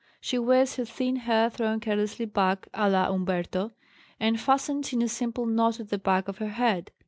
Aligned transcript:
She 0.19 0.39
wears 0.39 0.77
her 0.77 0.85
thin 0.85 1.17
hair 1.17 1.51
thrown 1.51 1.79
carelessly 1.79 2.25
back 2.25 2.67
alla 2.73 3.13
Umberto, 3.13 3.71
and 4.19 4.41
fastened 4.41 4.91
in 4.93 5.03
a 5.03 5.07
simple 5.07 5.45
knot 5.45 5.79
at 5.79 5.89
the 5.89 5.99
back 5.99 6.27
of 6.27 6.39
her 6.39 6.49
head. 6.49 6.89